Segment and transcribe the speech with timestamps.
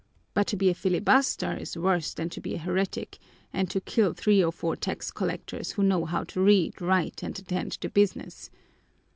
[0.33, 3.19] But to be a filibuster is worse than to be a heretic
[3.53, 7.37] and to kill three or four tax collectors who know how to read, write, and
[7.37, 8.49] attend to business.